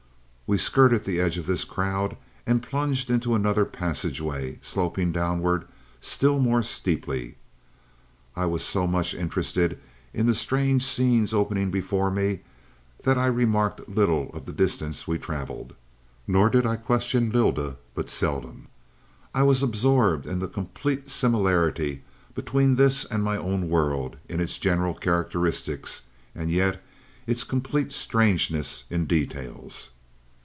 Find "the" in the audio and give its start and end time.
1.05-1.17, 10.25-10.35, 14.43-14.51, 20.39-20.49